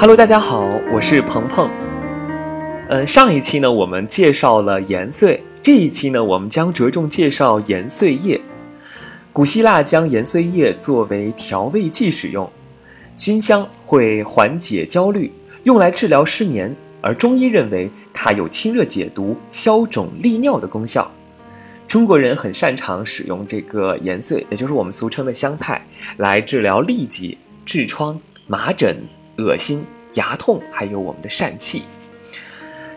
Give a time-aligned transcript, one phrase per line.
[0.00, 1.68] Hello，大家好，我是鹏鹏。
[2.88, 8.40] 呃，上一期呢，我们介绍了盐穗，这一期呢，我们将着重介绍盐穗叶。
[9.32, 12.48] 古希腊将盐穗叶作为调味剂使用，
[13.16, 15.32] 熏香会缓解焦虑，
[15.64, 16.76] 用来治疗失眠。
[17.00, 21.10] 而中医认为它有清热解毒、消肿利尿的功效。
[21.88, 25.84] 中国人很擅长使用这个盐穗，也就是我们俗称的香菜，
[26.18, 27.36] 来治疗痢疾、
[27.66, 28.96] 痔疮、麻疹。
[29.38, 31.82] 恶心、牙痛，还有我们的疝气。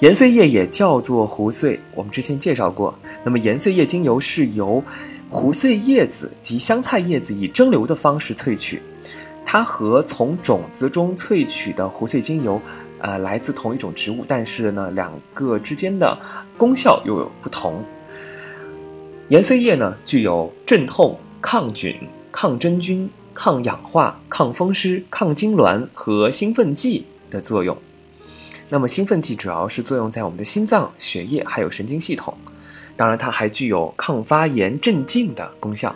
[0.00, 2.94] 盐穗叶也叫做胡穗，我们之前介绍过。
[3.24, 4.82] 那么盐穗叶精油是由
[5.30, 8.82] 胡穗叶子及香菜叶子以蒸馏的方式萃取，
[9.44, 12.60] 它和从种子中萃取的胡穗精油，
[12.98, 16.18] 呃，来自同一种植物，但是呢，两个之间的
[16.58, 17.82] 功效又有不同。
[19.28, 21.96] 盐穗叶呢，具有镇痛、抗菌、
[22.30, 23.10] 抗真菌。
[23.36, 27.76] 抗氧化、抗风湿、抗痉挛和兴奋剂的作用。
[28.70, 32.34] 那么，兴奋剂主要是作用在我们的心脏、血液还有神经系统。
[32.96, 35.94] 当然，它还具有抗发炎、镇静的功效。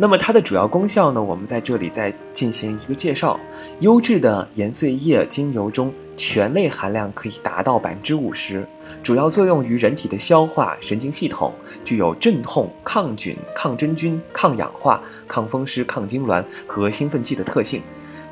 [0.00, 1.20] 那么它的主要功效呢？
[1.20, 3.38] 我们在这里再进行一个介绍。
[3.80, 8.64] 优质的盐碎叶精油中，醛类含量可以达到百分之五十，
[9.02, 11.52] 主要作用于人体的消化、神经系统，
[11.84, 17.82] 具有镇痛、抗菌、抗真菌、抗氧化、抗风湿、抗痉挛和兴奋剂的特性，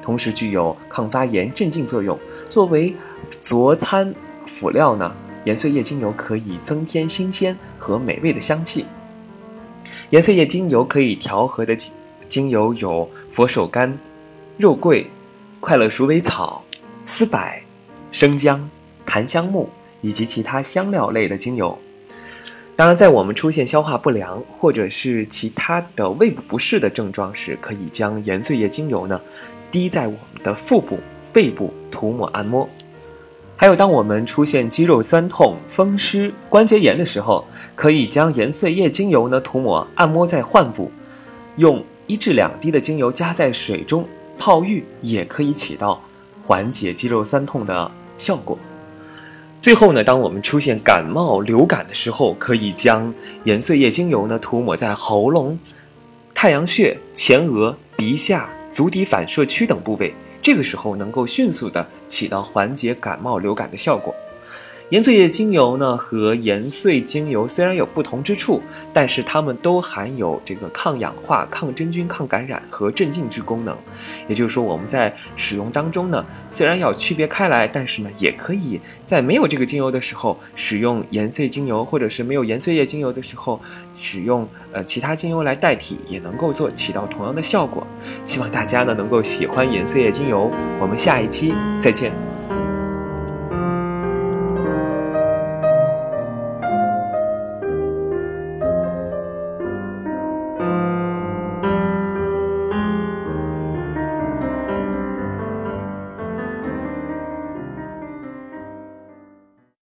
[0.01, 2.17] 同时具有抗发炎、镇静作用。
[2.49, 2.95] 作为
[3.41, 4.15] 佐餐
[4.47, 5.13] 辅料呢，
[5.45, 8.87] 盐碎叶精油可以增添新鲜和美味的香气。
[10.11, 11.77] 盐穗叶精油可以调和的
[12.29, 13.93] 精油有佛手柑、
[14.57, 15.11] 肉桂、
[15.59, 16.63] 快乐鼠尾草、
[17.05, 17.41] 丝柏、
[18.13, 18.71] 生姜、
[19.05, 19.69] 檀香木
[20.03, 21.77] 以及其他香料类的精油。
[22.77, 29.21] 当然，在我们出现消化不良或者是其他的胃部不适的症状时，可以将盐碎叶精油呢
[29.73, 31.01] 滴在我们的腹部、
[31.33, 32.69] 背部涂抹按摩。
[33.59, 37.43] 还有，当我们出现肌肉酸痛、风湿、关节炎的时候，
[37.75, 40.93] 可以将盐碎叶精油呢涂抹按摩在患部，
[41.57, 44.07] 用一至两滴的精油加在水中
[44.37, 46.03] 泡浴，也可以起到
[46.45, 48.59] 缓解肌肉酸痛的效果。
[49.59, 53.13] 最后呢，当我们出现感冒、流感的时候，可以将
[53.45, 55.59] 盐碎叶精油呢涂抹在喉咙、
[56.35, 60.15] 太阳穴、前额、鼻下、足底反射区等部位。
[60.47, 64.15] 这个时候能够迅速的起到缓解感冒流感的效果。
[64.91, 73.77] 盐穗叶精油呢和盐穗精油虽然有不同之处，但是它们都含有这个抗氧化、抗真菌、抗感染和镇静之功能。
[74.29, 83.61] 也就是说，我们在使用当中呢，虽然要区别开来，但是呢，也可以在没有这个精油的时候使用盐穗精油，或者是没有盐穗叶精油的时候
[83.93, 87.85] 使用呃其他精油来代替，也能够做起到同样的效果。
[88.25, 90.49] 希望大家呢能够喜欢盐穗叶精油。
[90.81, 92.36] 我们下一期再见。